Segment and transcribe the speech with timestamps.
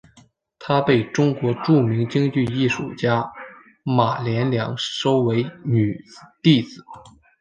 [0.57, 3.23] 她被中国著名京剧艺术家
[3.83, 6.03] 马连良收为女
[6.41, 6.83] 弟子。